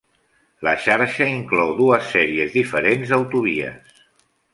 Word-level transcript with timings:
La 0.67 0.71
xarxa 0.85 1.27
inclou 1.33 1.73
dues 1.81 2.07
sèries 2.13 2.55
diferents 2.55 3.13
d'autovies. 3.13 4.01